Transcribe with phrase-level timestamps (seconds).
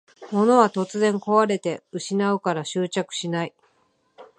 [0.31, 3.53] 物は突然こわれて失うから執着しない